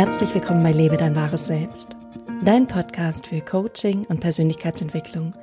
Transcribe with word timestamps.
Herzlich 0.00 0.32
willkommen 0.32 0.62
bei 0.62 0.72
Lebe 0.72 0.96
dein 0.96 1.14
wahres 1.14 1.48
Selbst, 1.48 1.94
dein 2.42 2.66
Podcast 2.66 3.26
für 3.26 3.42
Coaching 3.42 4.06
und 4.06 4.20
Persönlichkeitsentwicklung. 4.20 5.34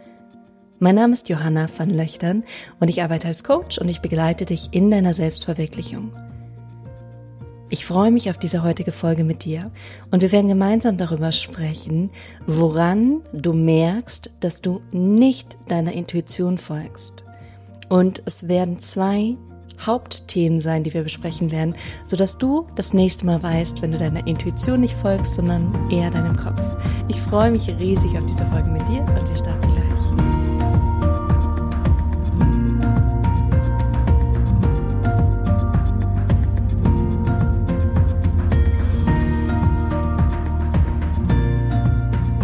Mein 0.80 0.96
Name 0.96 1.14
ist 1.14 1.30
Johanna 1.30 1.68
van 1.78 1.92
Löchtern 1.92 2.44
und 2.80 2.88
ich 2.88 3.04
arbeite 3.04 3.28
als 3.28 3.44
Coach 3.44 3.78
und 3.78 3.88
ich 3.88 4.02
begleite 4.02 4.46
dich 4.46 4.70
in 4.72 4.90
deiner 4.90 5.14
Selbstverwirklichung. 5.14 6.12
Ich 7.70 7.86
freue 7.86 8.10
mich 8.10 8.32
auf 8.32 8.40
diese 8.40 8.64
heutige 8.64 8.92
Folge 8.92 9.24
mit 9.24 9.46
dir 9.46 9.70
und 10.10 10.24
wir 10.24 10.32
werden 10.32 10.48
gemeinsam 10.48 10.98
darüber 10.98 11.32
sprechen, 11.32 12.10
woran 12.48 13.22
du 13.34 13.54
merkst, 13.54 14.32
dass 14.40 14.64
du 14.64 14.82
nicht 14.92 15.60
deiner 15.68 15.94
Intuition 15.94 16.58
folgst. 16.58 17.26
Und 17.90 18.24
es 18.26 18.48
werden 18.48 18.80
zwei 18.80 19.38
Hauptthemen 19.86 20.60
sein, 20.60 20.84
die 20.84 20.94
wir 20.94 21.04
besprechen 21.04 21.52
werden, 21.52 21.76
sodass 22.06 22.38
du 22.38 22.68
das 22.76 22.94
nächste 22.94 23.26
Mal 23.26 23.42
weißt, 23.42 23.82
wenn 23.82 23.92
du 23.92 23.98
deiner 23.98 24.26
Intuition 24.28 24.82
nicht 24.82 24.96
folgst, 24.96 25.36
sondern 25.36 25.74
eher 25.90 26.10
deinem 26.10 26.36
Kopf. 26.36 26.62
Ich 27.08 27.20
freue 27.22 27.52
mich 27.52 27.68
riesig 27.68 28.18
auf 28.18 28.26
diese 28.26 28.46
Folge 28.46 28.70
mit 28.70 28.88
dir 28.88 29.02
und 29.02 29.28
wir 29.30 29.36
starten 29.36 29.77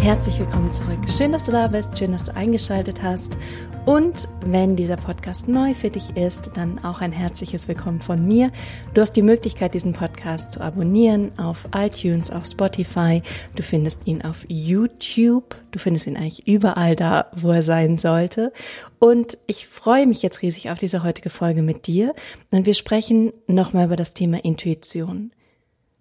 Herzlich 0.04 0.38
willkommen 0.38 0.70
zurück. 0.70 0.98
Schön, 1.08 1.32
dass 1.32 1.44
du 1.44 1.52
da 1.52 1.66
bist, 1.66 1.96
schön, 1.96 2.12
dass 2.12 2.26
du 2.26 2.36
eingeschaltet 2.36 3.02
hast. 3.02 3.38
Und 3.86 4.28
wenn 4.44 4.76
dieser 4.76 4.98
Podcast 4.98 5.48
neu 5.48 5.72
für 5.72 5.88
dich 5.88 6.14
ist, 6.14 6.50
dann 6.58 6.78
auch 6.84 7.00
ein 7.00 7.10
herzliches 7.10 7.68
Willkommen 7.68 8.02
von 8.02 8.22
mir. 8.22 8.52
Du 8.92 9.00
hast 9.00 9.14
die 9.14 9.22
Möglichkeit, 9.22 9.72
diesen 9.72 9.94
Podcast 9.94 10.52
zu 10.52 10.60
abonnieren 10.60 11.32
auf 11.38 11.66
iTunes, 11.74 12.30
auf 12.30 12.44
Spotify. 12.44 13.22
Du 13.56 13.62
findest 13.62 14.06
ihn 14.06 14.20
auf 14.20 14.44
YouTube. 14.46 15.54
Du 15.70 15.78
findest 15.78 16.06
ihn 16.06 16.18
eigentlich 16.18 16.46
überall 16.46 16.96
da, 16.96 17.30
wo 17.34 17.50
er 17.52 17.62
sein 17.62 17.96
sollte. 17.96 18.52
Und 18.98 19.38
ich 19.46 19.66
freue 19.66 20.06
mich 20.06 20.20
jetzt 20.20 20.42
riesig 20.42 20.68
auf 20.68 20.76
diese 20.76 21.02
heutige 21.02 21.30
Folge 21.30 21.62
mit 21.62 21.86
dir. 21.86 22.14
Und 22.50 22.66
wir 22.66 22.74
sprechen 22.74 23.32
nochmal 23.46 23.86
über 23.86 23.96
das 23.96 24.12
Thema 24.12 24.44
Intuition. 24.44 25.32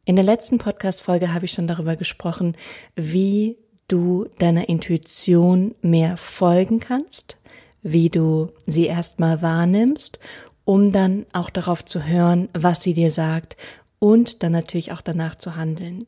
In 0.04 0.18
der 0.18 0.26
letzten 0.26 0.58
Podcast-Folge 0.58 1.34
habe 1.34 1.46
ich 1.46 1.54
schon 1.54 1.68
darüber 1.68 1.96
gesprochen, 1.96 2.58
wie 2.98 3.63
du 3.88 4.28
deiner 4.40 4.70
Intuition 4.70 5.76
mehr 5.82 6.18
folgen 6.18 6.80
kannst, 6.80 7.38
wie 7.82 8.10
du 8.10 8.52
sie 8.66 8.86
erstmal 8.86 9.42
wahrnimmst, 9.42 10.20
um 10.66 10.92
dann 10.92 11.26
auch 11.34 11.50
darauf 11.50 11.84
zu 11.84 12.06
hören, 12.06 12.50
was 12.54 12.82
sie 12.82 12.94
dir 12.94 13.12
sagt 13.12 13.58
und 14.00 14.44
dann 14.44 14.52
natürlich 14.52 14.92
auch 14.92 15.02
danach 15.02 15.36
zu 15.36 15.56
handeln. 15.56 16.00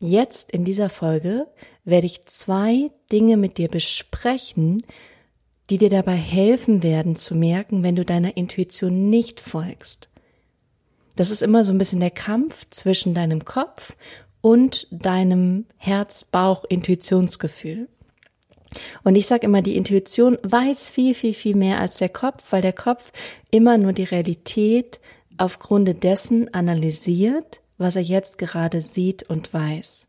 Jetzt 0.00 0.50
in 0.50 0.64
dieser 0.64 0.88
Folge 0.88 1.46
werde 1.84 2.06
ich 2.06 2.24
zwei 2.24 2.90
Dinge 3.12 3.36
mit 3.36 3.58
dir 3.58 3.68
besprechen, 3.68 4.82
die 5.68 5.78
dir 5.78 5.90
dabei 5.90 6.16
helfen 6.16 6.82
werden 6.82 7.16
zu 7.16 7.34
merken, 7.34 7.82
wenn 7.82 7.96
du 7.96 8.04
deiner 8.04 8.36
Intuition 8.36 9.10
nicht 9.10 9.40
folgst. 9.40 10.08
Das 11.16 11.30
ist 11.30 11.42
immer 11.42 11.64
so 11.64 11.72
ein 11.72 11.78
bisschen 11.78 12.00
der 12.00 12.10
Kampf 12.10 12.66
zwischen 12.70 13.14
deinem 13.14 13.44
Kopf 13.44 13.94
und 14.40 14.86
deinem 14.90 15.66
Herz-Bauch-Intuitionsgefühl. 15.76 17.88
Und 19.02 19.16
ich 19.16 19.26
sage 19.26 19.46
immer, 19.46 19.62
die 19.62 19.76
Intuition 19.76 20.38
weiß 20.42 20.90
viel, 20.90 21.14
viel, 21.14 21.34
viel 21.34 21.56
mehr 21.56 21.80
als 21.80 21.98
der 21.98 22.08
Kopf, 22.08 22.52
weil 22.52 22.62
der 22.62 22.72
Kopf 22.72 23.12
immer 23.50 23.78
nur 23.78 23.92
die 23.92 24.04
Realität 24.04 25.00
aufgrund 25.38 26.04
dessen 26.04 26.54
analysiert, 26.54 27.60
was 27.78 27.96
er 27.96 28.02
jetzt 28.02 28.38
gerade 28.38 28.80
sieht 28.80 29.28
und 29.28 29.52
weiß. 29.52 30.06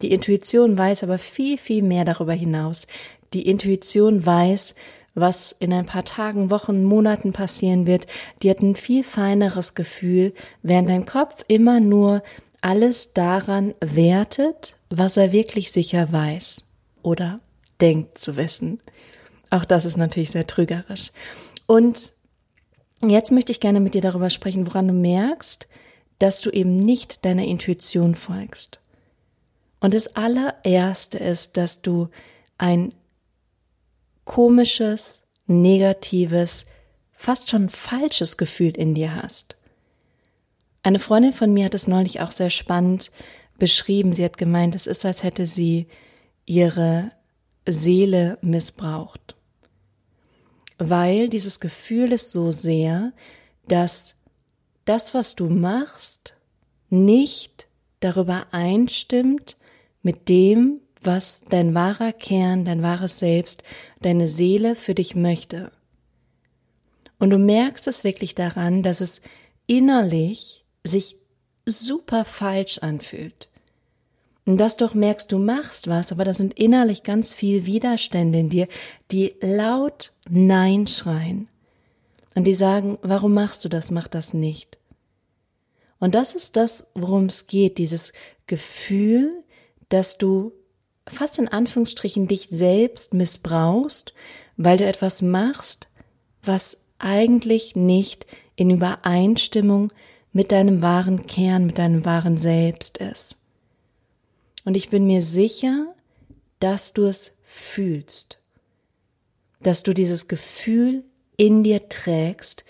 Die 0.00 0.12
Intuition 0.12 0.78
weiß 0.78 1.02
aber 1.02 1.18
viel, 1.18 1.58
viel 1.58 1.82
mehr 1.82 2.04
darüber 2.04 2.32
hinaus. 2.32 2.86
Die 3.34 3.46
Intuition 3.46 4.24
weiß, 4.24 4.74
was 5.14 5.52
in 5.52 5.72
ein 5.72 5.86
paar 5.86 6.04
Tagen, 6.04 6.50
Wochen, 6.50 6.84
Monaten 6.84 7.32
passieren 7.32 7.86
wird. 7.86 8.06
Die 8.42 8.50
hat 8.50 8.60
ein 8.60 8.76
viel 8.76 9.02
feineres 9.02 9.74
Gefühl, 9.74 10.32
während 10.62 10.88
dein 10.88 11.04
Kopf 11.04 11.44
immer 11.48 11.80
nur 11.80 12.22
alles 12.60 13.12
daran 13.12 13.74
wertet, 13.80 14.76
was 14.90 15.16
er 15.16 15.32
wirklich 15.32 15.70
sicher 15.72 16.10
weiß 16.10 16.64
oder 17.02 17.40
denkt 17.80 18.18
zu 18.18 18.36
wissen. 18.36 18.78
Auch 19.50 19.64
das 19.64 19.84
ist 19.84 19.96
natürlich 19.96 20.30
sehr 20.30 20.46
trügerisch. 20.46 21.12
Und 21.66 22.12
jetzt 23.02 23.30
möchte 23.30 23.52
ich 23.52 23.60
gerne 23.60 23.80
mit 23.80 23.94
dir 23.94 24.02
darüber 24.02 24.30
sprechen, 24.30 24.66
woran 24.66 24.88
du 24.88 24.94
merkst, 24.94 25.68
dass 26.18 26.40
du 26.40 26.50
eben 26.50 26.74
nicht 26.74 27.24
deiner 27.24 27.44
Intuition 27.44 28.14
folgst. 28.14 28.80
Und 29.80 29.94
das 29.94 30.16
allererste 30.16 31.18
ist, 31.18 31.56
dass 31.56 31.82
du 31.82 32.08
ein 32.58 32.92
komisches, 34.24 35.22
negatives, 35.46 36.66
fast 37.12 37.48
schon 37.48 37.68
falsches 37.68 38.36
Gefühl 38.36 38.76
in 38.76 38.94
dir 38.94 39.14
hast. 39.14 39.56
Eine 40.88 41.00
Freundin 41.00 41.34
von 41.34 41.52
mir 41.52 41.66
hat 41.66 41.74
es 41.74 41.86
neulich 41.86 42.20
auch 42.20 42.30
sehr 42.30 42.48
spannend 42.48 43.10
beschrieben. 43.58 44.14
Sie 44.14 44.24
hat 44.24 44.38
gemeint, 44.38 44.74
es 44.74 44.86
ist, 44.86 45.04
als 45.04 45.22
hätte 45.22 45.44
sie 45.44 45.86
ihre 46.46 47.10
Seele 47.68 48.38
missbraucht. 48.40 49.36
Weil 50.78 51.28
dieses 51.28 51.60
Gefühl 51.60 52.10
ist 52.10 52.32
so 52.32 52.50
sehr, 52.52 53.12
dass 53.66 54.16
das, 54.86 55.12
was 55.12 55.36
du 55.36 55.50
machst, 55.50 56.38
nicht 56.88 57.68
darüber 58.00 58.46
einstimmt 58.52 59.58
mit 60.00 60.30
dem, 60.30 60.80
was 61.02 61.42
dein 61.50 61.74
wahrer 61.74 62.14
Kern, 62.14 62.64
dein 62.64 62.80
wahres 62.80 63.18
Selbst, 63.18 63.62
deine 64.00 64.26
Seele 64.26 64.74
für 64.74 64.94
dich 64.94 65.14
möchte. 65.14 65.70
Und 67.18 67.28
du 67.28 67.36
merkst 67.36 67.86
es 67.88 68.04
wirklich 68.04 68.34
daran, 68.34 68.82
dass 68.82 69.02
es 69.02 69.20
innerlich 69.66 70.57
sich 70.84 71.16
super 71.66 72.24
falsch 72.24 72.78
anfühlt. 72.78 73.48
Und 74.46 74.56
dass 74.56 74.78
doch 74.78 74.94
merkst, 74.94 75.30
du 75.30 75.38
machst 75.38 75.88
was, 75.88 76.10
aber 76.10 76.24
da 76.24 76.32
sind 76.32 76.58
innerlich 76.58 77.02
ganz 77.02 77.34
viel 77.34 77.66
Widerstände 77.66 78.38
in 78.38 78.48
dir, 78.48 78.66
die 79.10 79.34
laut 79.42 80.12
Nein 80.28 80.86
schreien. 80.86 81.48
Und 82.34 82.44
die 82.44 82.54
sagen, 82.54 82.98
warum 83.02 83.34
machst 83.34 83.64
du 83.64 83.68
das, 83.68 83.90
mach 83.90 84.08
das 84.08 84.32
nicht. 84.32 84.78
Und 85.98 86.14
das 86.14 86.34
ist 86.34 86.56
das, 86.56 86.90
worum 86.94 87.26
es 87.26 87.46
geht, 87.46 87.76
dieses 87.76 88.12
Gefühl, 88.46 89.44
dass 89.88 90.16
du 90.16 90.52
fast 91.06 91.38
in 91.38 91.48
Anführungsstrichen 91.48 92.28
dich 92.28 92.48
selbst 92.50 93.14
missbrauchst, 93.14 94.14
weil 94.56 94.78
du 94.78 94.86
etwas 94.86 95.22
machst, 95.22 95.88
was 96.42 96.84
eigentlich 96.98 97.76
nicht 97.76 98.26
in 98.56 98.70
Übereinstimmung 98.70 99.92
mit 100.32 100.52
deinem 100.52 100.82
wahren 100.82 101.26
Kern, 101.26 101.66
mit 101.66 101.78
deinem 101.78 102.04
wahren 102.04 102.36
Selbst 102.36 102.98
ist. 102.98 103.38
Und 104.64 104.76
ich 104.76 104.90
bin 104.90 105.06
mir 105.06 105.22
sicher, 105.22 105.94
dass 106.60 106.92
du 106.92 107.04
es 107.04 107.38
fühlst, 107.44 108.38
dass 109.60 109.82
du 109.82 109.94
dieses 109.94 110.28
Gefühl 110.28 111.04
in 111.36 111.64
dir 111.64 111.88
trägst 111.88 112.64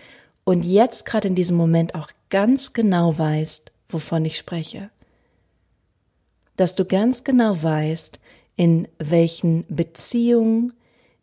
und 0.44 0.62
jetzt 0.62 1.04
gerade 1.06 1.28
in 1.28 1.34
diesem 1.34 1.56
Moment 1.56 1.94
auch 1.94 2.10
ganz 2.30 2.72
genau 2.72 3.19
weißt, 3.19 3.72
wovon 3.88 4.25
ich 4.25 4.36
spreche. 4.36 4.90
Dass 6.56 6.75
du 6.75 6.84
ganz 6.84 7.25
genau 7.25 7.60
weißt, 7.62 8.19
in 8.56 8.88
welchen 8.98 9.64
Beziehungen, 9.69 10.72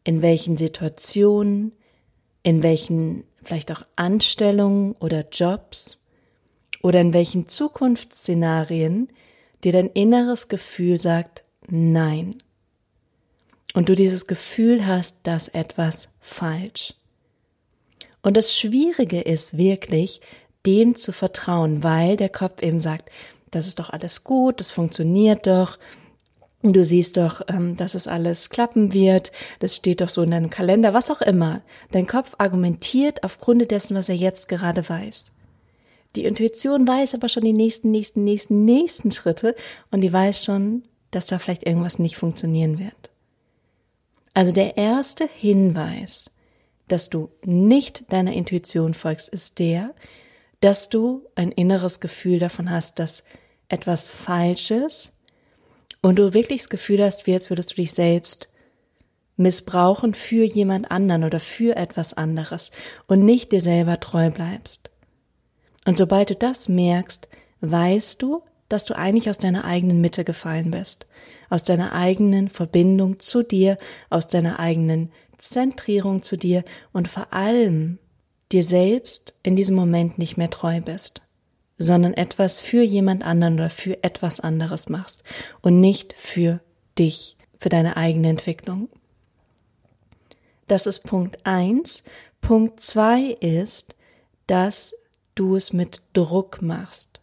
in 0.04 0.22
welchen 0.22 0.58
Situationen, 0.58 1.72
in 2.44 2.64
welchen 2.64 3.24
vielleicht 3.44 3.72
auch 3.72 3.84
Anstellungen 3.96 4.94
oder 5.00 5.28
Jobs 5.30 6.05
oder 6.86 7.02
in 7.02 7.14
welchen 7.14 7.48
Zukunftsszenarien 7.48 9.08
dir 9.64 9.72
dein 9.72 9.88
inneres 9.88 10.50
Gefühl 10.50 11.00
sagt 11.00 11.44
Nein. 11.68 12.36
Und 13.74 13.90
du 13.90 13.96
dieses 13.96 14.28
Gefühl 14.28 14.86
hast, 14.86 15.22
dass 15.24 15.48
etwas 15.48 16.14
falsch. 16.22 16.94
Und 18.22 18.38
das 18.38 18.56
Schwierige 18.56 19.20
ist 19.22 19.58
wirklich, 19.58 20.22
dem 20.68 20.94
zu 20.94 21.12
vertrauen, 21.12 21.82
weil 21.82 22.18
der 22.18 22.30
Kopf 22.30 22.62
eben 22.62 22.80
sagt, 22.80 23.10
das 23.50 23.66
ist 23.66 23.80
doch 23.80 23.90
alles 23.90 24.24
gut, 24.24 24.60
das 24.60 24.70
funktioniert 24.70 25.48
doch, 25.48 25.80
du 26.62 26.86
siehst 26.86 27.18
doch, 27.18 27.42
ähm, 27.48 27.76
dass 27.78 27.96
es 27.96 28.08
alles 28.08 28.52
klappen 28.52 28.94
wird, 28.94 29.32
das 29.60 29.76
steht 29.76 30.02
doch 30.02 30.10
so 30.10 30.22
in 30.22 30.30
deinem 30.30 30.52
Kalender, 30.52 30.94
was 30.94 31.10
auch 31.10 31.22
immer. 31.22 31.64
Dein 31.90 32.06
Kopf 32.06 32.36
argumentiert 32.38 33.24
aufgrund 33.24 33.72
dessen, 33.72 33.96
was 33.96 34.08
er 34.08 34.16
jetzt 34.16 34.50
gerade 34.50 34.88
weiß. 34.88 35.32
Die 36.16 36.26
Intuition 36.26 36.88
weiß 36.88 37.16
aber 37.16 37.30
schon 37.30 37.44
die 37.44 37.54
nächsten, 37.54 37.92
nächsten, 37.92 38.24
nächsten, 38.24 38.66
nächsten 38.66 39.12
Schritte 39.12 39.56
und 39.92 40.02
die 40.02 40.14
weiß 40.14 40.44
schon, 40.44 40.84
dass 41.12 41.28
da 41.28 41.40
vielleicht 41.40 41.66
irgendwas 41.66 42.00
nicht 42.00 42.16
funktionieren 42.16 42.80
wird. 42.80 43.12
Also 44.34 44.52
der 44.52 44.78
erste 44.78 45.28
Hinweis, 45.28 46.32
dass 46.88 47.10
du 47.10 47.30
nicht 47.44 48.12
deiner 48.12 48.34
Intuition 48.34 48.94
folgst, 48.94 49.30
ist 49.30 49.60
der, 49.60 49.94
dass 50.60 50.90
du 50.90 51.24
ein 51.36 51.52
inneres 51.52 52.00
Gefühl 52.00 52.40
davon 52.40 52.70
hast, 52.70 53.00
dass 53.00 53.26
etwas 53.70 54.12
Falsches 54.12 55.20
und 56.02 56.20
du 56.20 56.34
wirklich 56.34 56.62
das 56.62 56.70
Gefühl 56.70 57.04
hast, 57.04 57.28
wie 57.28 57.32
jetzt 57.32 57.50
würdest 57.50 57.72
du 57.72 57.76
dich 57.76 57.94
selbst 57.94 58.50
missbrauchen 59.38 60.14
für 60.14 60.46
jemand 60.46 60.92
anderen 60.92 61.24
oder 61.24 61.40
für 61.40 61.76
etwas 61.76 62.14
anderes 62.14 62.72
und 63.08 63.26
nicht 63.26 63.52
dir 63.52 63.62
selber 63.62 64.00
treu 64.00 64.30
bleibst. 64.30 64.90
Und 65.86 65.98
sobald 65.98 66.32
du 66.32 66.36
das 66.36 66.68
merkst, 66.68 67.28
weißt 67.62 68.22
du, 68.22 68.42
dass 68.70 68.86
du 68.86 68.98
eigentlich 68.98 69.30
aus 69.30 69.38
deiner 69.38 69.64
eigenen 69.66 70.02
Mitte 70.02 70.24
gefallen 70.24 70.72
bist, 70.72 71.06
aus 71.50 71.64
deiner 71.64 71.94
eigenen 71.94 72.50
Verbindung 72.50 73.20
zu 73.20 73.44
dir, 73.44 73.78
aus 74.10 74.28
deiner 74.28 74.60
eigenen 74.60 75.12
Zentrierung 75.38 76.24
zu 76.24 76.38
dir 76.38 76.64
und 76.92 77.08
vor 77.08 77.32
allem 77.32 78.00
dir 78.52 78.64
selbst 78.64 79.34
in 79.44 79.56
diesem 79.56 79.76
Moment 79.76 80.18
nicht 80.18 80.38
mehr 80.38 80.50
treu 80.50 80.82
bist, 80.82 81.22
sondern 81.78 82.14
etwas 82.14 82.60
für 82.60 82.82
jemand 82.82 83.24
anderen 83.24 83.56
oder 83.56 83.70
für 83.70 84.04
etwas 84.04 84.40
anderes 84.40 84.90
machst 84.90 85.24
und 85.62 85.80
nicht 85.80 86.14
für 86.14 86.62
dich, 86.98 87.38
für 87.58 87.70
deine 87.70 87.98
eigene 87.98 88.30
Entwicklung. 88.30 88.90
Das 90.68 90.88
ist 90.88 91.02
Punkt 91.02 91.46
eins. 91.46 92.04
Punkt 92.42 92.80
zwei 92.80 93.36
ist, 93.40 93.96
dass 94.48 94.94
du 95.36 95.56
es 95.56 95.74
mit 95.74 96.02
Druck 96.14 96.62
machst. 96.62 97.20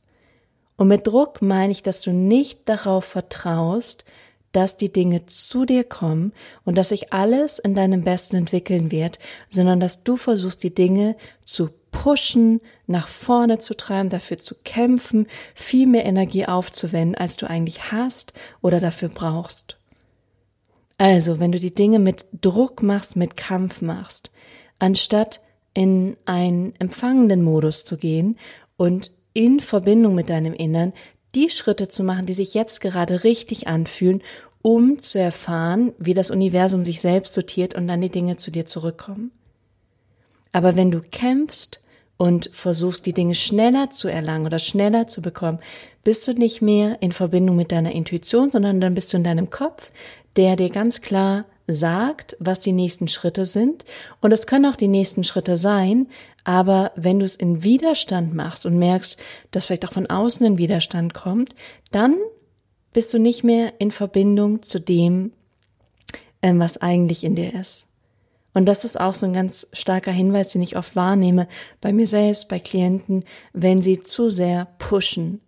Und 0.76 0.88
mit 0.88 1.06
Druck 1.06 1.42
meine 1.42 1.72
ich, 1.72 1.82
dass 1.82 2.02
du 2.02 2.12
nicht 2.12 2.68
darauf 2.68 3.04
vertraust, 3.04 4.04
dass 4.52 4.76
die 4.76 4.92
Dinge 4.92 5.26
zu 5.26 5.64
dir 5.64 5.84
kommen 5.84 6.32
und 6.64 6.76
dass 6.76 6.90
sich 6.90 7.12
alles 7.12 7.58
in 7.58 7.74
deinem 7.74 8.02
Besten 8.02 8.36
entwickeln 8.36 8.90
wird, 8.90 9.18
sondern 9.48 9.80
dass 9.80 10.04
du 10.04 10.16
versuchst, 10.16 10.62
die 10.62 10.74
Dinge 10.74 11.16
zu 11.44 11.70
pushen, 11.90 12.60
nach 12.86 13.08
vorne 13.08 13.58
zu 13.58 13.74
treiben, 13.74 14.08
dafür 14.08 14.38
zu 14.38 14.56
kämpfen, 14.64 15.26
viel 15.54 15.86
mehr 15.86 16.04
Energie 16.04 16.46
aufzuwenden, 16.46 17.14
als 17.14 17.36
du 17.36 17.48
eigentlich 17.48 17.92
hast 17.92 18.32
oder 18.60 18.80
dafür 18.80 19.08
brauchst. 19.08 19.76
Also, 20.98 21.40
wenn 21.40 21.52
du 21.52 21.58
die 21.58 21.74
Dinge 21.74 21.98
mit 21.98 22.26
Druck 22.32 22.82
machst, 22.82 23.16
mit 23.16 23.36
Kampf 23.36 23.82
machst, 23.82 24.30
anstatt 24.78 25.40
in 25.74 26.16
einen 26.24 26.74
empfangenden 26.78 27.42
Modus 27.42 27.84
zu 27.84 27.96
gehen 27.96 28.38
und 28.76 29.10
in 29.32 29.60
Verbindung 29.60 30.14
mit 30.14 30.28
deinem 30.28 30.52
Innern 30.52 30.92
die 31.34 31.50
Schritte 31.50 31.88
zu 31.88 32.04
machen, 32.04 32.26
die 32.26 32.34
sich 32.34 32.54
jetzt 32.54 32.80
gerade 32.80 33.24
richtig 33.24 33.66
anfühlen, 33.66 34.22
um 34.60 35.00
zu 35.00 35.18
erfahren, 35.18 35.92
wie 35.98 36.14
das 36.14 36.30
Universum 36.30 36.84
sich 36.84 37.00
selbst 37.00 37.32
sortiert 37.32 37.74
und 37.74 37.88
dann 37.88 38.00
die 38.00 38.10
Dinge 38.10 38.36
zu 38.36 38.50
dir 38.50 38.66
zurückkommen. 38.66 39.32
Aber 40.52 40.76
wenn 40.76 40.90
du 40.90 41.00
kämpfst 41.00 41.80
und 42.18 42.50
versuchst, 42.52 43.06
die 43.06 43.14
Dinge 43.14 43.34
schneller 43.34 43.90
zu 43.90 44.08
erlangen 44.08 44.46
oder 44.46 44.58
schneller 44.58 45.06
zu 45.06 45.22
bekommen, 45.22 45.58
bist 46.04 46.28
du 46.28 46.34
nicht 46.34 46.62
mehr 46.62 47.00
in 47.00 47.12
Verbindung 47.12 47.56
mit 47.56 47.72
deiner 47.72 47.92
Intuition, 47.92 48.50
sondern 48.50 48.80
dann 48.80 48.94
bist 48.94 49.12
du 49.12 49.16
in 49.16 49.24
deinem 49.24 49.50
Kopf, 49.50 49.90
der 50.36 50.56
dir 50.56 50.70
ganz 50.70 51.00
klar 51.00 51.44
sagt, 51.66 52.36
was 52.40 52.60
die 52.60 52.72
nächsten 52.72 53.08
Schritte 53.08 53.44
sind. 53.44 53.84
Und 54.20 54.32
es 54.32 54.46
können 54.46 54.66
auch 54.66 54.76
die 54.76 54.88
nächsten 54.88 55.24
Schritte 55.24 55.56
sein, 55.56 56.08
aber 56.44 56.92
wenn 56.96 57.18
du 57.18 57.24
es 57.24 57.36
in 57.36 57.62
Widerstand 57.62 58.34
machst 58.34 58.66
und 58.66 58.78
merkst, 58.78 59.18
dass 59.50 59.66
vielleicht 59.66 59.86
auch 59.86 59.92
von 59.92 60.08
außen 60.08 60.44
ein 60.46 60.58
Widerstand 60.58 61.14
kommt, 61.14 61.54
dann 61.92 62.16
bist 62.92 63.14
du 63.14 63.18
nicht 63.18 63.44
mehr 63.44 63.74
in 63.78 63.90
Verbindung 63.90 64.62
zu 64.62 64.80
dem, 64.80 65.32
ähm, 66.42 66.58
was 66.58 66.78
eigentlich 66.78 67.24
in 67.24 67.36
dir 67.36 67.54
ist. 67.54 67.88
Und 68.54 68.66
das 68.66 68.84
ist 68.84 69.00
auch 69.00 69.14
so 69.14 69.24
ein 69.24 69.32
ganz 69.32 69.68
starker 69.72 70.12
Hinweis, 70.12 70.48
den 70.48 70.62
ich 70.62 70.76
oft 70.76 70.94
wahrnehme 70.94 71.48
bei 71.80 71.92
mir 71.92 72.06
selbst, 72.06 72.48
bei 72.48 72.58
Klienten, 72.58 73.24
wenn 73.54 73.80
sie 73.80 74.00
zu 74.00 74.28
sehr 74.28 74.66
pushen 74.78 75.40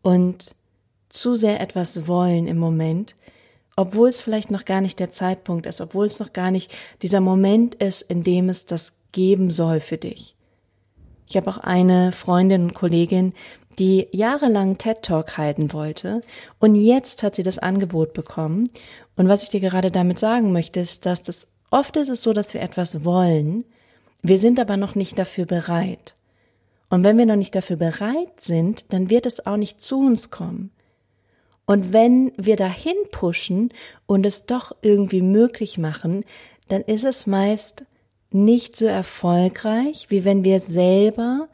und 0.00 0.54
zu 1.10 1.34
sehr 1.34 1.60
etwas 1.60 2.06
wollen 2.06 2.46
im 2.46 2.58
Moment, 2.58 3.16
obwohl 3.78 4.08
es 4.08 4.20
vielleicht 4.20 4.50
noch 4.50 4.64
gar 4.64 4.80
nicht 4.80 4.98
der 4.98 5.10
Zeitpunkt 5.10 5.64
ist, 5.64 5.80
obwohl 5.80 6.06
es 6.06 6.18
noch 6.18 6.32
gar 6.32 6.50
nicht 6.50 6.74
dieser 7.00 7.20
Moment 7.20 7.76
ist, 7.76 8.02
in 8.02 8.24
dem 8.24 8.48
es 8.48 8.66
das 8.66 9.02
geben 9.12 9.52
soll 9.52 9.78
für 9.78 9.98
dich. 9.98 10.34
Ich 11.28 11.36
habe 11.36 11.48
auch 11.48 11.58
eine 11.58 12.10
Freundin 12.10 12.64
und 12.64 12.74
Kollegin, 12.74 13.34
die 13.78 14.08
jahrelang 14.10 14.78
TED 14.78 15.02
Talk 15.02 15.38
halten 15.38 15.72
wollte 15.72 16.22
und 16.58 16.74
jetzt 16.74 17.22
hat 17.22 17.36
sie 17.36 17.44
das 17.44 17.60
Angebot 17.60 18.14
bekommen. 18.14 18.68
Und 19.14 19.28
was 19.28 19.44
ich 19.44 19.50
dir 19.50 19.60
gerade 19.60 19.92
damit 19.92 20.18
sagen 20.18 20.50
möchte, 20.50 20.80
ist, 20.80 21.06
dass 21.06 21.22
das 21.22 21.52
oft 21.70 21.96
ist 21.96 22.08
es 22.08 22.22
so, 22.22 22.32
dass 22.32 22.54
wir 22.54 22.62
etwas 22.62 23.04
wollen, 23.04 23.64
wir 24.22 24.38
sind 24.38 24.58
aber 24.58 24.76
noch 24.76 24.96
nicht 24.96 25.16
dafür 25.20 25.46
bereit. 25.46 26.14
Und 26.90 27.04
wenn 27.04 27.16
wir 27.16 27.26
noch 27.26 27.36
nicht 27.36 27.54
dafür 27.54 27.76
bereit 27.76 28.40
sind, 28.40 28.92
dann 28.92 29.08
wird 29.08 29.24
es 29.24 29.46
auch 29.46 29.56
nicht 29.56 29.80
zu 29.80 30.00
uns 30.00 30.30
kommen. 30.30 30.72
Und 31.68 31.92
wenn 31.92 32.32
wir 32.38 32.56
dahin 32.56 32.96
pushen 33.12 33.74
und 34.06 34.24
es 34.24 34.46
doch 34.46 34.74
irgendwie 34.80 35.20
möglich 35.20 35.76
machen, 35.76 36.24
dann 36.68 36.80
ist 36.80 37.04
es 37.04 37.26
meist 37.26 37.84
nicht 38.30 38.74
so 38.74 38.86
erfolgreich, 38.86 40.06
wie 40.08 40.24
wenn 40.24 40.44
wir 40.44 40.60
selber 40.60 41.46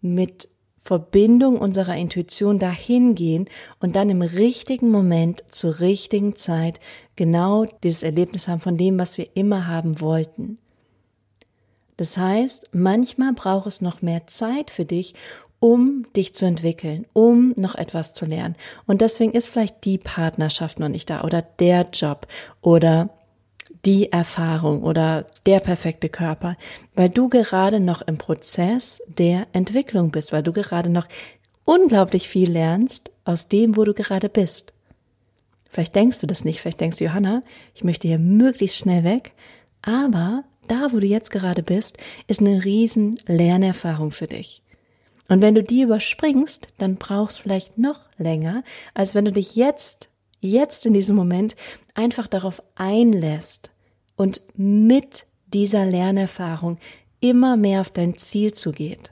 mit 0.00 0.48
Verbindung 0.84 1.58
unserer 1.58 1.96
Intuition 1.96 2.60
dahin 2.60 3.16
gehen 3.16 3.48
und 3.80 3.96
dann 3.96 4.08
im 4.08 4.22
richtigen 4.22 4.92
Moment 4.92 5.42
zur 5.50 5.80
richtigen 5.80 6.36
Zeit 6.36 6.78
genau 7.16 7.64
dieses 7.82 8.04
Erlebnis 8.04 8.46
haben 8.46 8.60
von 8.60 8.76
dem, 8.76 9.00
was 9.00 9.18
wir 9.18 9.26
immer 9.34 9.66
haben 9.66 10.00
wollten. 10.00 10.58
Das 11.96 12.16
heißt, 12.16 12.68
manchmal 12.72 13.32
braucht 13.32 13.66
es 13.66 13.80
noch 13.80 14.00
mehr 14.00 14.28
Zeit 14.28 14.70
für 14.70 14.84
dich, 14.84 15.14
um 15.60 16.06
dich 16.14 16.34
zu 16.34 16.46
entwickeln, 16.46 17.06
um 17.12 17.54
noch 17.56 17.74
etwas 17.74 18.12
zu 18.12 18.26
lernen. 18.26 18.56
Und 18.86 19.00
deswegen 19.00 19.32
ist 19.32 19.48
vielleicht 19.48 19.84
die 19.84 19.98
Partnerschaft 19.98 20.78
noch 20.78 20.88
nicht 20.88 21.10
da 21.10 21.22
oder 21.22 21.42
der 21.42 21.88
Job 21.92 22.26
oder 22.60 23.10
die 23.84 24.10
Erfahrung 24.12 24.82
oder 24.82 25.26
der 25.46 25.60
perfekte 25.60 26.08
Körper, 26.08 26.56
weil 26.94 27.08
du 27.08 27.28
gerade 27.28 27.80
noch 27.80 28.02
im 28.02 28.18
Prozess 28.18 29.02
der 29.06 29.46
Entwicklung 29.52 30.10
bist, 30.10 30.32
weil 30.32 30.42
du 30.42 30.52
gerade 30.52 30.90
noch 30.90 31.06
unglaublich 31.64 32.28
viel 32.28 32.50
lernst 32.50 33.10
aus 33.24 33.48
dem, 33.48 33.76
wo 33.76 33.84
du 33.84 33.94
gerade 33.94 34.28
bist. 34.28 34.72
Vielleicht 35.68 35.94
denkst 35.94 36.20
du 36.20 36.26
das 36.26 36.44
nicht, 36.44 36.60
vielleicht 36.60 36.80
denkst 36.80 36.98
du, 36.98 37.04
Johanna, 37.04 37.42
ich 37.74 37.84
möchte 37.84 38.08
hier 38.08 38.18
möglichst 38.18 38.78
schnell 38.78 39.04
weg, 39.04 39.32
aber 39.82 40.44
da, 40.68 40.88
wo 40.92 40.98
du 40.98 41.06
jetzt 41.06 41.30
gerade 41.30 41.62
bist, 41.62 41.98
ist 42.26 42.40
eine 42.40 42.64
riesen 42.64 43.18
Lernerfahrung 43.26 44.10
für 44.10 44.26
dich. 44.26 44.62
Und 45.28 45.42
wenn 45.42 45.54
du 45.54 45.62
die 45.62 45.82
überspringst, 45.82 46.68
dann 46.78 46.96
brauchst 46.96 47.38
du 47.38 47.42
vielleicht 47.42 47.78
noch 47.78 48.00
länger, 48.18 48.62
als 48.94 49.14
wenn 49.14 49.24
du 49.24 49.32
dich 49.32 49.56
jetzt, 49.56 50.08
jetzt 50.40 50.86
in 50.86 50.94
diesem 50.94 51.16
Moment 51.16 51.56
einfach 51.94 52.26
darauf 52.26 52.62
einlässt 52.76 53.70
und 54.16 54.42
mit 54.56 55.26
dieser 55.52 55.84
Lernerfahrung 55.86 56.78
immer 57.20 57.56
mehr 57.56 57.80
auf 57.80 57.90
dein 57.90 58.18
Ziel 58.18 58.52
zugeht. 58.52 59.10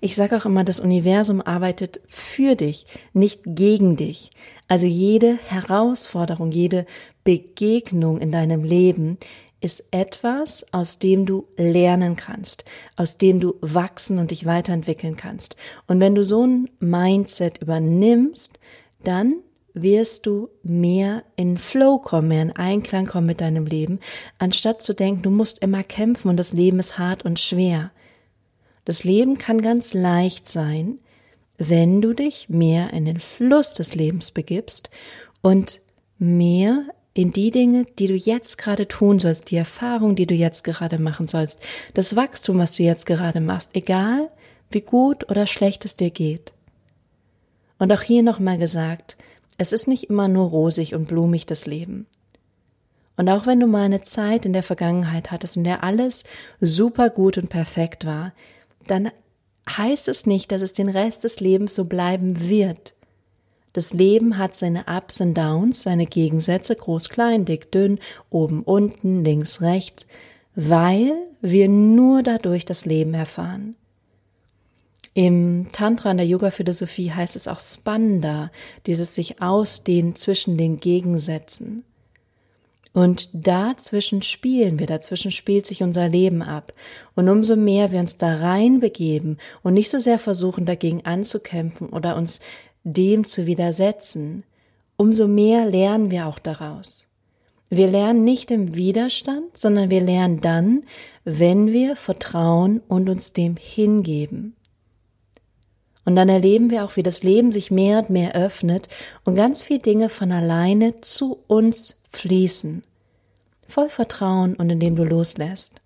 Ich 0.00 0.14
sage 0.14 0.36
auch 0.36 0.44
immer, 0.44 0.64
das 0.64 0.80
Universum 0.80 1.42
arbeitet 1.42 2.00
für 2.06 2.54
dich, 2.54 2.86
nicht 3.12 3.42
gegen 3.44 3.96
dich. 3.96 4.30
Also 4.68 4.86
jede 4.86 5.36
Herausforderung, 5.36 6.50
jede 6.50 6.86
Begegnung 7.22 8.18
in 8.18 8.32
deinem 8.32 8.64
Leben 8.64 9.18
ist 9.64 9.88
etwas, 9.92 10.66
aus 10.72 10.98
dem 10.98 11.24
du 11.24 11.46
lernen 11.56 12.16
kannst, 12.16 12.64
aus 12.96 13.16
dem 13.16 13.40
du 13.40 13.54
wachsen 13.62 14.18
und 14.18 14.30
dich 14.30 14.44
weiterentwickeln 14.44 15.16
kannst. 15.16 15.56
Und 15.86 16.00
wenn 16.00 16.14
du 16.14 16.22
so 16.22 16.46
ein 16.46 16.68
Mindset 16.80 17.62
übernimmst, 17.62 18.58
dann 19.02 19.36
wirst 19.72 20.26
du 20.26 20.50
mehr 20.62 21.24
in 21.34 21.56
Flow 21.56 21.98
kommen, 21.98 22.28
mehr 22.28 22.42
in 22.42 22.52
Einklang 22.52 23.06
kommen 23.06 23.26
mit 23.26 23.40
deinem 23.40 23.64
Leben, 23.64 24.00
anstatt 24.38 24.82
zu 24.82 24.92
denken, 24.92 25.22
du 25.22 25.30
musst 25.30 25.60
immer 25.60 25.82
kämpfen 25.82 26.28
und 26.28 26.36
das 26.36 26.52
Leben 26.52 26.78
ist 26.78 26.98
hart 26.98 27.24
und 27.24 27.40
schwer. 27.40 27.90
Das 28.84 29.02
Leben 29.02 29.38
kann 29.38 29.62
ganz 29.62 29.94
leicht 29.94 30.46
sein, 30.46 30.98
wenn 31.56 32.02
du 32.02 32.12
dich 32.12 32.50
mehr 32.50 32.92
in 32.92 33.06
den 33.06 33.18
Fluss 33.18 33.72
des 33.72 33.94
Lebens 33.94 34.30
begibst 34.30 34.90
und 35.40 35.80
mehr 36.18 36.84
in 37.14 37.30
die 37.30 37.52
Dinge, 37.52 37.86
die 37.98 38.08
du 38.08 38.14
jetzt 38.14 38.58
gerade 38.58 38.88
tun 38.88 39.20
sollst, 39.20 39.50
die 39.50 39.56
Erfahrung, 39.56 40.16
die 40.16 40.26
du 40.26 40.34
jetzt 40.34 40.64
gerade 40.64 40.98
machen 40.98 41.28
sollst, 41.28 41.62
das 41.94 42.16
Wachstum, 42.16 42.58
was 42.58 42.74
du 42.74 42.82
jetzt 42.82 43.06
gerade 43.06 43.40
machst, 43.40 43.70
egal 43.74 44.28
wie 44.70 44.80
gut 44.80 45.30
oder 45.30 45.46
schlecht 45.46 45.84
es 45.84 45.94
dir 45.94 46.10
geht. 46.10 46.52
Und 47.78 47.92
auch 47.92 48.02
hier 48.02 48.22
nochmal 48.24 48.58
gesagt, 48.58 49.16
es 49.56 49.72
ist 49.72 49.86
nicht 49.86 50.10
immer 50.10 50.26
nur 50.26 50.48
rosig 50.48 50.94
und 50.94 51.06
blumig 51.06 51.46
das 51.46 51.66
Leben. 51.66 52.06
Und 53.16 53.28
auch 53.28 53.46
wenn 53.46 53.60
du 53.60 53.68
mal 53.68 53.84
eine 53.84 54.02
Zeit 54.02 54.44
in 54.44 54.52
der 54.52 54.64
Vergangenheit 54.64 55.30
hattest, 55.30 55.56
in 55.56 55.62
der 55.64 55.84
alles 55.84 56.24
super 56.60 57.10
gut 57.10 57.38
und 57.38 57.48
perfekt 57.48 58.04
war, 58.04 58.32
dann 58.88 59.10
heißt 59.70 60.08
es 60.08 60.26
nicht, 60.26 60.50
dass 60.50 60.62
es 60.62 60.72
den 60.72 60.88
Rest 60.88 61.22
des 61.22 61.38
Lebens 61.38 61.76
so 61.76 61.84
bleiben 61.84 62.48
wird. 62.48 62.94
Das 63.74 63.92
Leben 63.92 64.38
hat 64.38 64.54
seine 64.54 64.84
Ups 64.86 65.20
und 65.20 65.34
Downs, 65.34 65.82
seine 65.82 66.06
Gegensätze, 66.06 66.76
groß, 66.76 67.08
klein, 67.08 67.44
dick, 67.44 67.72
dünn, 67.72 67.98
oben, 68.30 68.62
unten, 68.62 69.24
links, 69.24 69.60
rechts, 69.60 70.06
weil 70.54 71.12
wir 71.40 71.68
nur 71.68 72.22
dadurch 72.22 72.64
das 72.64 72.86
Leben 72.86 73.14
erfahren. 73.14 73.74
Im 75.12 75.68
Tantra 75.72 76.12
in 76.12 76.16
der 76.16 76.26
Yoga-Philosophie 76.26 77.10
heißt 77.10 77.34
es 77.34 77.48
auch 77.48 77.60
Spanda, 77.60 78.52
dieses 78.86 79.16
sich 79.16 79.42
ausdehnen 79.42 80.14
zwischen 80.14 80.56
den 80.56 80.78
Gegensätzen. 80.78 81.84
Und 82.92 83.28
dazwischen 83.32 84.22
spielen 84.22 84.78
wir, 84.78 84.86
dazwischen 84.86 85.32
spielt 85.32 85.66
sich 85.66 85.82
unser 85.82 86.08
Leben 86.08 86.42
ab. 86.42 86.72
Und 87.16 87.28
umso 87.28 87.56
mehr 87.56 87.90
wir 87.90 87.98
uns 87.98 88.18
da 88.18 88.36
reinbegeben 88.36 89.38
und 89.64 89.74
nicht 89.74 89.90
so 89.90 89.98
sehr 89.98 90.20
versuchen, 90.20 90.64
dagegen 90.64 91.04
anzukämpfen 91.04 91.88
oder 91.88 92.14
uns 92.14 92.38
dem 92.84 93.24
zu 93.24 93.46
widersetzen, 93.46 94.44
umso 94.96 95.26
mehr 95.26 95.66
lernen 95.66 96.10
wir 96.10 96.26
auch 96.26 96.38
daraus. 96.38 97.08
Wir 97.70 97.88
lernen 97.88 98.24
nicht 98.24 98.50
im 98.50 98.74
Widerstand, 98.74 99.56
sondern 99.56 99.90
wir 99.90 100.00
lernen 100.00 100.40
dann, 100.40 100.84
wenn 101.24 101.72
wir 101.72 101.96
vertrauen 101.96 102.80
und 102.86 103.08
uns 103.08 103.32
dem 103.32 103.56
hingeben. 103.56 104.54
Und 106.04 106.16
dann 106.16 106.28
erleben 106.28 106.70
wir 106.70 106.84
auch, 106.84 106.96
wie 106.96 107.02
das 107.02 107.22
Leben 107.22 107.50
sich 107.50 107.70
mehr 107.70 108.00
und 108.00 108.10
mehr 108.10 108.36
öffnet 108.36 108.88
und 109.24 109.34
ganz 109.34 109.64
viele 109.64 109.80
Dinge 109.80 110.10
von 110.10 110.30
alleine 110.30 111.00
zu 111.00 111.38
uns 111.46 111.96
fließen. 112.10 112.84
Voll 113.66 113.88
Vertrauen 113.88 114.54
und 114.54 114.68
indem 114.68 114.96
du 114.96 115.04
loslässt. 115.04 115.80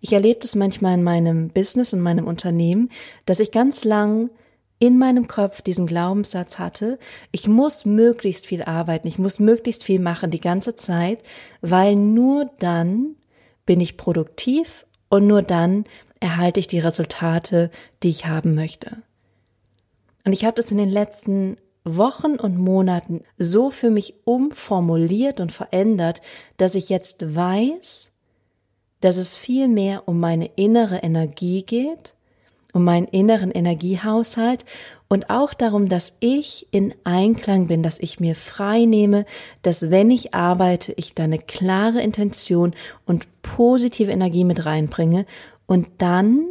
Ich 0.00 0.12
erlebe 0.12 0.40
das 0.40 0.54
manchmal 0.54 0.94
in 0.94 1.02
meinem 1.02 1.50
Business, 1.50 1.92
in 1.92 2.00
meinem 2.00 2.26
Unternehmen, 2.26 2.90
dass 3.26 3.40
ich 3.40 3.52
ganz 3.52 3.84
lang 3.84 4.30
in 4.78 4.98
meinem 4.98 5.28
Kopf 5.28 5.62
diesen 5.62 5.86
Glaubenssatz 5.86 6.58
hatte, 6.58 6.98
ich 7.30 7.48
muss 7.48 7.84
möglichst 7.84 8.46
viel 8.46 8.62
arbeiten, 8.62 9.08
ich 9.08 9.18
muss 9.18 9.38
möglichst 9.38 9.84
viel 9.84 10.00
machen 10.00 10.30
die 10.30 10.40
ganze 10.40 10.76
Zeit, 10.76 11.22
weil 11.60 11.94
nur 11.94 12.50
dann 12.58 13.16
bin 13.66 13.80
ich 13.80 13.96
produktiv 13.96 14.86
und 15.08 15.26
nur 15.26 15.42
dann 15.42 15.84
erhalte 16.20 16.60
ich 16.60 16.66
die 16.66 16.80
Resultate, 16.80 17.70
die 18.02 18.10
ich 18.10 18.26
haben 18.26 18.54
möchte. 18.54 19.02
Und 20.24 20.32
ich 20.32 20.44
habe 20.44 20.56
das 20.56 20.70
in 20.70 20.78
den 20.78 20.90
letzten 20.90 21.56
Wochen 21.84 22.36
und 22.36 22.56
Monaten 22.56 23.22
so 23.36 23.70
für 23.70 23.90
mich 23.90 24.14
umformuliert 24.24 25.40
und 25.40 25.52
verändert, 25.52 26.22
dass 26.56 26.74
ich 26.74 26.88
jetzt 26.88 27.34
weiß, 27.34 28.14
dass 29.00 29.18
es 29.18 29.36
viel 29.36 29.68
mehr 29.68 30.08
um 30.08 30.18
meine 30.18 30.46
innere 30.56 30.96
Energie 30.98 31.62
geht, 31.62 32.14
um 32.74 32.84
meinen 32.84 33.06
inneren 33.06 33.50
Energiehaushalt 33.50 34.66
und 35.08 35.30
auch 35.30 35.54
darum, 35.54 35.88
dass 35.88 36.16
ich 36.20 36.66
in 36.72 36.92
Einklang 37.04 37.68
bin, 37.68 37.82
dass 37.82 38.00
ich 38.00 38.20
mir 38.20 38.34
frei 38.34 38.84
nehme, 38.84 39.24
dass 39.62 39.90
wenn 39.90 40.10
ich 40.10 40.34
arbeite, 40.34 40.92
ich 40.96 41.14
da 41.14 41.24
eine 41.24 41.38
klare 41.38 42.02
Intention 42.02 42.74
und 43.06 43.26
positive 43.42 44.10
Energie 44.10 44.44
mit 44.44 44.66
reinbringe 44.66 45.24
und 45.66 45.88
dann 45.98 46.44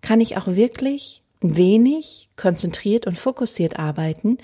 kann 0.00 0.20
ich 0.20 0.36
auch 0.36 0.46
wirklich 0.46 1.22
wenig, 1.40 2.30
konzentriert 2.36 3.06
und 3.06 3.18
fokussiert 3.18 3.78
arbeiten 3.78 4.38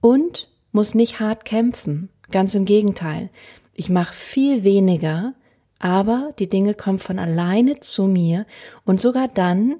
und 0.00 0.50
muss 0.72 0.94
nicht 0.94 1.20
hart 1.20 1.44
kämpfen. 1.44 2.10
Ganz 2.30 2.54
im 2.54 2.66
Gegenteil. 2.66 3.30
Ich 3.74 3.88
mache 3.88 4.12
viel 4.12 4.62
weniger, 4.62 5.34
aber 5.78 6.34
die 6.38 6.48
Dinge 6.48 6.74
kommen 6.74 6.98
von 6.98 7.18
alleine 7.18 7.80
zu 7.80 8.04
mir 8.04 8.44
und 8.84 9.00
sogar 9.00 9.28
dann, 9.28 9.76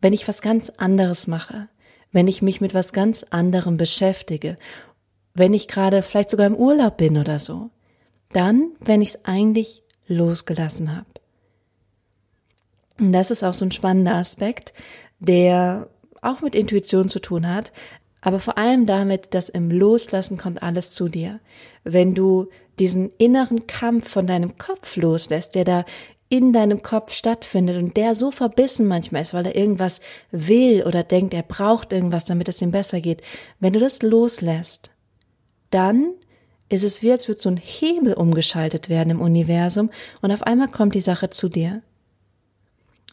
wenn 0.00 0.12
ich 0.12 0.26
was 0.28 0.42
ganz 0.42 0.70
anderes 0.70 1.26
mache, 1.26 1.68
wenn 2.12 2.28
ich 2.28 2.42
mich 2.42 2.60
mit 2.60 2.74
was 2.74 2.92
ganz 2.92 3.24
anderem 3.30 3.76
beschäftige, 3.76 4.56
wenn 5.34 5.54
ich 5.54 5.68
gerade 5.68 6.02
vielleicht 6.02 6.30
sogar 6.30 6.46
im 6.46 6.56
Urlaub 6.56 6.96
bin 6.96 7.16
oder 7.16 7.38
so, 7.38 7.70
dann, 8.32 8.72
wenn 8.80 9.02
ich 9.02 9.10
es 9.10 9.24
eigentlich 9.24 9.82
losgelassen 10.06 10.96
habe. 10.96 11.06
Und 12.98 13.12
das 13.12 13.30
ist 13.30 13.44
auch 13.44 13.54
so 13.54 13.64
ein 13.64 13.72
spannender 13.72 14.14
Aspekt, 14.14 14.72
der 15.20 15.88
auch 16.20 16.42
mit 16.42 16.54
Intuition 16.54 17.08
zu 17.08 17.20
tun 17.20 17.48
hat, 17.48 17.72
aber 18.20 18.40
vor 18.40 18.58
allem 18.58 18.84
damit, 18.84 19.32
dass 19.32 19.48
im 19.48 19.70
Loslassen 19.70 20.36
kommt 20.36 20.62
alles 20.62 20.90
zu 20.90 21.08
dir. 21.08 21.40
Wenn 21.84 22.14
du 22.14 22.48
diesen 22.78 23.10
inneren 23.16 23.66
Kampf 23.66 24.10
von 24.10 24.26
deinem 24.26 24.58
Kopf 24.58 24.96
loslässt, 24.96 25.54
der 25.54 25.64
da 25.64 25.84
in 26.30 26.52
deinem 26.52 26.80
Kopf 26.82 27.12
stattfindet 27.12 27.76
und 27.76 27.96
der 27.96 28.14
so 28.14 28.30
verbissen 28.30 28.86
manchmal 28.86 29.22
ist, 29.22 29.34
weil 29.34 29.46
er 29.46 29.56
irgendwas 29.56 30.00
will 30.30 30.84
oder 30.86 31.02
denkt, 31.02 31.34
er 31.34 31.42
braucht 31.42 31.92
irgendwas, 31.92 32.24
damit 32.24 32.48
es 32.48 32.62
ihm 32.62 32.70
besser 32.70 33.00
geht. 33.00 33.20
Wenn 33.58 33.72
du 33.72 33.80
das 33.80 34.00
loslässt, 34.00 34.92
dann 35.70 36.12
ist 36.68 36.84
es 36.84 37.02
wie, 37.02 37.10
als 37.10 37.26
würde 37.26 37.40
so 37.40 37.50
ein 37.50 37.56
Hebel 37.56 38.14
umgeschaltet 38.14 38.88
werden 38.88 39.10
im 39.10 39.20
Universum 39.20 39.90
und 40.22 40.30
auf 40.30 40.44
einmal 40.44 40.68
kommt 40.68 40.94
die 40.94 41.00
Sache 41.00 41.30
zu 41.30 41.48
dir. 41.48 41.82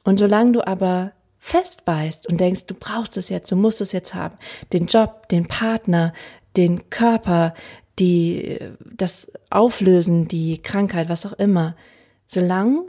Und 0.03 0.19
solange 0.19 0.51
du 0.51 0.65
aber 0.65 1.11
festbeißt 1.39 2.29
und 2.29 2.39
denkst, 2.39 2.67
du 2.67 2.75
brauchst 2.75 3.17
es 3.17 3.29
jetzt, 3.29 3.51
du 3.51 3.55
musst 3.55 3.81
es 3.81 3.93
jetzt 3.93 4.13
haben, 4.13 4.37
den 4.73 4.85
Job, 4.85 5.27
den 5.29 5.47
Partner, 5.47 6.13
den 6.55 6.91
Körper, 6.91 7.55
die, 7.97 8.59
das 8.85 9.33
Auflösen, 9.49 10.27
die 10.27 10.61
Krankheit, 10.61 11.09
was 11.09 11.25
auch 11.25 11.33
immer, 11.33 11.75
solange 12.27 12.83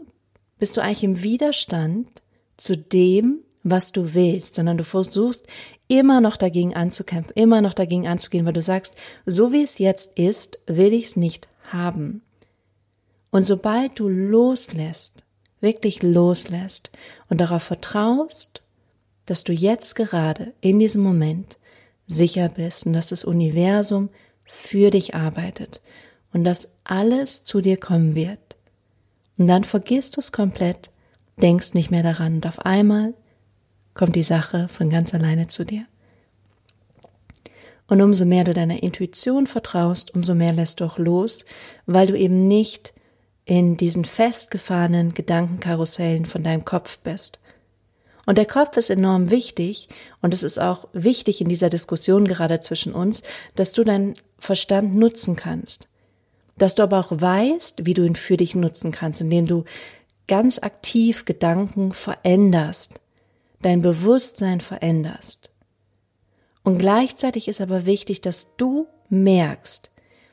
bist 0.58 0.76
du 0.76 0.80
eigentlich 0.80 1.04
im 1.04 1.22
Widerstand 1.22 2.08
zu 2.56 2.76
dem, 2.76 3.40
was 3.62 3.92
du 3.92 4.14
willst, 4.14 4.54
sondern 4.54 4.78
du 4.78 4.84
versuchst 4.84 5.46
immer 5.88 6.20
noch 6.20 6.36
dagegen 6.36 6.74
anzukämpfen, 6.74 7.32
immer 7.34 7.60
noch 7.60 7.74
dagegen 7.74 8.06
anzugehen, 8.06 8.44
weil 8.46 8.52
du 8.52 8.62
sagst, 8.62 8.96
so 9.26 9.52
wie 9.52 9.62
es 9.62 9.78
jetzt 9.78 10.18
ist, 10.18 10.58
will 10.66 10.92
ich 10.92 11.06
es 11.06 11.16
nicht 11.16 11.48
haben. 11.70 12.22
Und 13.30 13.44
sobald 13.44 13.98
du 13.98 14.08
loslässt, 14.08 15.24
wirklich 15.60 16.02
loslässt 16.02 16.90
und 17.28 17.40
darauf 17.40 17.62
vertraust, 17.62 18.62
dass 19.26 19.44
du 19.44 19.52
jetzt 19.52 19.94
gerade 19.94 20.54
in 20.60 20.78
diesem 20.78 21.02
Moment 21.02 21.58
sicher 22.06 22.48
bist 22.48 22.86
und 22.86 22.94
dass 22.94 23.08
das 23.08 23.24
Universum 23.24 24.08
für 24.44 24.90
dich 24.90 25.14
arbeitet 25.14 25.82
und 26.32 26.44
dass 26.44 26.80
alles 26.84 27.44
zu 27.44 27.60
dir 27.60 27.76
kommen 27.76 28.14
wird. 28.14 28.47
Und 29.38 29.46
dann 29.46 29.64
vergisst 29.64 30.16
du 30.16 30.20
es 30.20 30.32
komplett, 30.32 30.90
denkst 31.40 31.74
nicht 31.74 31.90
mehr 31.90 32.02
daran 32.02 32.36
und 32.36 32.46
auf 32.46 32.58
einmal 32.60 33.14
kommt 33.94 34.16
die 34.16 34.22
Sache 34.22 34.68
von 34.68 34.90
ganz 34.90 35.14
alleine 35.14 35.46
zu 35.46 35.64
dir. 35.64 35.86
Und 37.86 38.02
umso 38.02 38.26
mehr 38.26 38.44
du 38.44 38.52
deiner 38.52 38.82
Intuition 38.82 39.46
vertraust, 39.46 40.14
umso 40.14 40.34
mehr 40.34 40.52
lässt 40.52 40.80
du 40.80 40.84
auch 40.84 40.98
los, 40.98 41.46
weil 41.86 42.06
du 42.06 42.18
eben 42.18 42.46
nicht 42.46 42.92
in 43.46 43.78
diesen 43.78 44.04
festgefahrenen 44.04 45.14
Gedankenkarussellen 45.14 46.26
von 46.26 46.44
deinem 46.44 46.66
Kopf 46.66 46.98
bist. 46.98 47.40
Und 48.26 48.36
der 48.36 48.44
Kopf 48.44 48.76
ist 48.76 48.90
enorm 48.90 49.30
wichtig 49.30 49.88
und 50.20 50.34
es 50.34 50.42
ist 50.42 50.58
auch 50.58 50.88
wichtig 50.92 51.40
in 51.40 51.48
dieser 51.48 51.70
Diskussion 51.70 52.28
gerade 52.28 52.60
zwischen 52.60 52.92
uns, 52.92 53.22
dass 53.56 53.72
du 53.72 53.84
deinen 53.84 54.14
Verstand 54.38 54.94
nutzen 54.94 55.34
kannst. 55.34 55.88
Dass 56.58 56.74
du 56.74 56.82
aber 56.82 56.98
auch 56.98 57.12
weißt, 57.12 57.86
wie 57.86 57.94
du 57.94 58.04
ihn 58.04 58.16
für 58.16 58.36
dich 58.36 58.54
nutzen 58.54 58.92
kannst, 58.92 59.20
indem 59.20 59.46
du 59.46 59.64
ganz 60.26 60.58
aktiv 60.58 61.24
Gedanken 61.24 61.92
veränderst, 61.92 63.00
dein 63.62 63.80
Bewusstsein 63.80 64.60
veränderst. 64.60 65.50
Und 66.62 66.78
gleichzeitig 66.78 67.48
ist 67.48 67.60
aber 67.60 67.86
wichtig, 67.86 68.20
dass 68.20 68.56
du 68.56 68.86
merkst, 69.08 69.90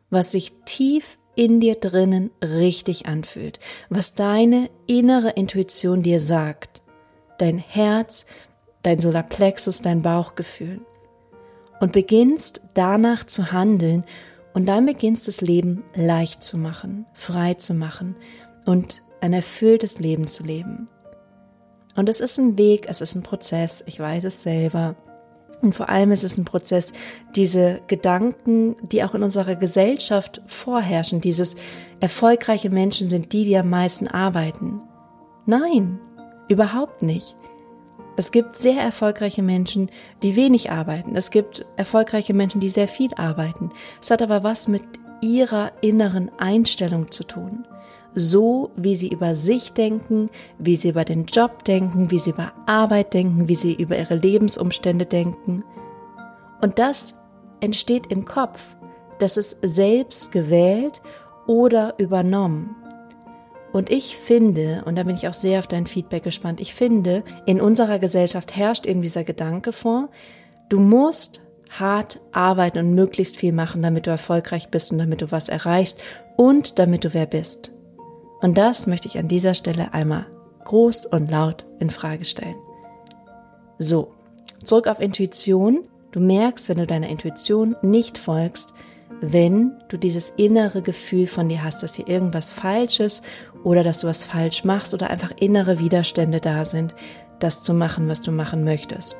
was 0.10 0.32
sich 0.32 0.52
tief 0.66 1.18
in 1.36 1.60
dir 1.60 1.76
drinnen 1.76 2.32
richtig 2.42 3.06
anfühlt, 3.06 3.60
was 3.90 4.16
deine 4.16 4.70
innere 4.88 5.32
Intuition 5.32 6.04
dir 6.04 6.20
sagt, 6.20 6.82
dein 7.38 7.58
Herz, 7.58 8.26
dein 8.84 9.00
Solarplexus, 9.00 9.82
dein 9.82 10.02
Bauchgefühl. 10.02 10.82
Und 11.80 11.92
beginnst 11.92 12.62
danach 12.74 13.26
zu 13.26 13.52
handeln 13.52 14.06
und 14.56 14.66
dann 14.68 14.86
beginnst 14.86 15.28
das 15.28 15.42
Leben 15.42 15.84
leicht 15.94 16.42
zu 16.42 16.58
machen, 16.58 17.06
frei 17.14 17.56
zu 17.56 17.74
machen 17.74 18.16
und 18.66 19.04
ein 19.20 19.34
erfülltes 19.34 20.00
Leben 20.00 20.28
zu 20.28 20.44
leben. 20.44 20.88
Und 21.96 22.08
es 22.08 22.22
ist 22.22 22.40
ein 22.40 22.58
Weg, 22.58 22.86
es 22.88 23.02
ist 23.02 23.16
ein 23.16 23.24
Prozess, 23.24 23.84
ich 23.86 24.00
weiß 24.00 24.24
es 24.24 24.44
selber. 24.44 24.96
Und 25.62 25.76
vor 25.76 25.90
allem 25.90 26.12
ist 26.12 26.24
es 26.24 26.38
ein 26.38 26.46
Prozess, 26.46 26.94
diese 27.36 27.82
Gedanken, 27.88 28.76
die 28.82 29.04
auch 29.04 29.14
in 29.14 29.24
unserer 29.24 29.56
Gesellschaft 29.56 30.42
vorherrschen, 30.46 31.20
dieses 31.20 31.58
erfolgreiche 32.00 32.70
Menschen 32.70 33.10
sind 33.10 33.34
die, 33.34 33.44
die 33.44 33.58
am 33.58 33.70
meisten 33.70 34.08
arbeiten. 34.08 34.80
Nein, 35.46 36.00
überhaupt 36.48 37.02
nicht. 37.02 37.36
Es 38.18 38.32
gibt 38.32 38.56
sehr 38.56 38.82
erfolgreiche 38.82 39.44
Menschen, 39.44 39.90
die 40.24 40.36
wenig 40.36 40.72
arbeiten. 40.72 41.16
Es 41.16 41.32
gibt 41.32 41.66
erfolgreiche 41.76 42.34
Menschen, 42.34 42.62
die 42.62 42.70
sehr 42.70 42.88
viel 42.88 43.14
arbeiten. 43.16 43.72
Es 44.02 44.10
hat 44.12 44.22
aber 44.22 44.44
was 44.44 44.68
mit 44.68 44.84
ihrer 45.22 45.72
inneren 45.82 46.32
Einstellung 46.38 47.12
zu 47.12 47.24
tun 47.24 47.66
so, 48.16 48.72
wie 48.78 48.96
sie 48.96 49.10
über 49.10 49.36
sich 49.36 49.74
denken, 49.74 50.30
wie 50.58 50.78
sie 50.78 50.90
über 50.90 51.04
den 51.04 51.26
Job 51.26 51.66
denken, 51.66 52.10
wie 52.10 52.20
sie 52.20 52.32
über 52.32 52.54
Arbeit 52.66 53.14
denken, 53.14 53.50
wie 53.50 53.56
sie 53.56 53.74
über 53.74 53.98
ihre 53.98 54.16
Lebensumstände 54.16 55.06
denken. 55.06 55.64
Und 56.62 56.80
das 56.80 57.22
entsteht 57.60 58.08
im 58.08 58.26
Kopf. 58.26 58.78
Das 59.20 59.38
ist 59.38 59.58
selbst 59.62 60.32
gewählt 60.32 61.02
oder 61.46 61.94
übernommen. 62.00 62.76
Und 63.76 63.90
ich 63.90 64.16
finde, 64.16 64.84
und 64.86 64.96
da 64.96 65.04
bin 65.04 65.18
ich 65.18 65.28
auch 65.28 65.34
sehr 65.34 65.60
auf 65.60 65.68
dein 65.68 65.86
Feedback 65.86 66.24
gespannt, 66.24 66.62
ich 66.62 66.74
finde, 66.74 67.26
in 67.46 67.60
unserer 67.60 68.00
Gesellschaft 68.00 68.56
herrscht 68.56 68.86
eben 68.86 69.02
dieser 69.02 69.26
Gedanke 69.26 69.74
vor, 69.74 70.08
du 70.70 70.80
musst 70.80 71.42
hart 71.78 72.22
arbeiten 72.32 72.78
und 72.78 72.94
möglichst 72.94 73.36
viel 73.36 73.52
machen, 73.52 73.82
damit 73.82 74.08
du 74.08 74.12
erfolgreich 74.12 74.70
bist 74.70 74.94
und 74.94 75.00
damit 75.00 75.22
du 75.22 75.34
was 75.34 75.50
erreichst 75.50 76.02
und 76.38 76.80
damit 76.80 77.04
du 77.04 77.14
wer 77.14 77.26
bist. 77.26 77.72
Und 78.40 78.58
das 78.58 78.88
möchte 78.88 79.10
ich 79.10 79.18
an 79.18 79.28
dieser 79.28 79.54
Stelle 79.54 79.94
einmal 79.94 80.26
groß 80.64 81.08
und 81.08 81.30
laut 81.30 81.66
in 81.80 81.90
Frage 81.90 82.24
stellen. 82.24 82.56
So, 83.78 84.14
zurück 84.64 84.88
auf 84.88 85.02
Intuition. 85.02 85.86
Du 86.14 86.22
merkst, 86.22 86.70
wenn 86.70 86.78
du 86.78 86.88
deiner 86.88 87.10
Intuition 87.10 87.76
nicht 87.82 88.18
folgst, 88.18 88.74
wenn 89.22 89.74
du 89.88 89.98
dieses 89.98 90.32
innere 90.32 90.82
Gefühl 90.82 91.28
von 91.28 91.50
dir 91.50 91.64
hast, 91.64 91.84
dass 91.84 91.96
hier 91.96 92.08
irgendwas 92.08 92.52
falsch 92.52 93.00
ist 93.00 93.24
oder 93.64 93.84
dass 93.84 94.02
du 94.02 94.08
was 94.08 94.24
falsch 94.24 94.64
machst 94.64 94.94
oder 94.94 95.10
einfach 95.10 95.32
innere 95.40 95.80
Widerstände 95.80 96.40
da 96.40 96.66
sind, 96.66 96.96
das 97.40 97.62
zu 97.62 97.74
machen, 97.74 98.08
was 98.08 98.22
du 98.22 98.32
machen 98.32 98.64
möchtest. 98.64 99.18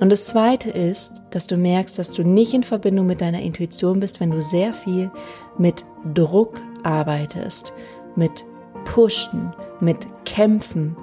Und 0.00 0.10
das 0.10 0.26
Zweite 0.26 0.70
ist, 0.70 1.22
dass 1.30 1.46
du 1.46 1.56
merkst, 1.58 1.98
dass 1.98 2.14
du 2.14 2.22
nicht 2.22 2.54
in 2.54 2.62
Verbindung 2.62 3.06
mit 3.06 3.20
deiner 3.20 3.40
Intuition 3.40 4.00
bist, 4.00 4.20
wenn 4.20 4.30
du 4.30 4.40
sehr 4.40 4.72
viel 4.72 5.10
mit 5.58 5.84
Druck 6.14 6.60
arbeitest, 6.82 7.74
mit 8.16 8.46
Pushen, 8.86 9.52
mit 9.80 9.98
Kämpfen 10.24 10.96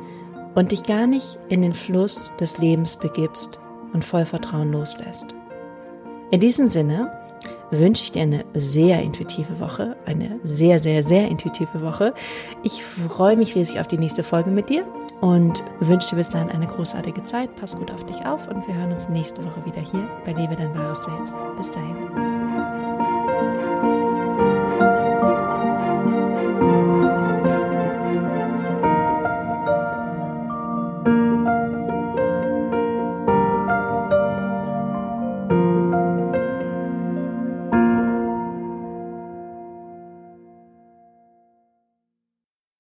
und 0.56 0.72
dich 0.72 0.84
gar 0.84 1.06
nicht 1.06 1.38
in 1.50 1.62
den 1.62 1.76
Fluss 1.76 2.32
des 2.40 2.58
Lebens 2.58 2.98
begibst 2.98 3.60
und 3.94 4.04
voll 4.04 4.26
Vertrauen 4.26 4.72
loslässt. 4.72 5.36
In 6.32 6.40
diesem 6.40 6.68
Sinne 6.68 7.12
wünsche 7.72 8.04
ich 8.04 8.12
dir 8.12 8.24
eine 8.24 8.46
sehr 8.54 9.02
intuitive 9.02 9.60
Woche, 9.60 9.96
eine 10.06 10.40
sehr, 10.44 10.80
sehr, 10.80 11.04
sehr 11.04 11.28
intuitive 11.28 11.82
Woche. 11.82 12.14
Ich 12.64 12.84
freue 12.84 13.38
mich 13.38 13.56
riesig 13.56 13.80
auf 13.80 13.88
die 13.88 13.98
nächste 13.98 14.24
Folge 14.24 14.52
mit 14.52 14.70
dir 14.70 14.86
und 15.22 15.64
wünsche 15.80 16.12
dir 16.12 16.18
bis 16.18 16.30
dahin 16.30 16.50
eine 16.50 16.68
großartige 16.68 17.24
Zeit. 17.24 17.56
Pass 17.56 17.78
gut 17.78 17.92
auf 17.92 18.06
dich 18.06 18.26
auf 18.26 18.48
und 18.48 18.68
wir 18.68 18.76
hören 18.76 18.92
uns 18.92 19.10
nächste 19.10 19.44
Woche 19.44 19.66
wieder 19.66 19.82
hier 19.82 20.08
bei 20.26 20.34
Lebe 20.34 20.56
dein 20.56 20.74
wahres 20.76 21.04
Selbst. 21.04 21.36
Bis 21.58 21.72
dahin. 21.72 22.37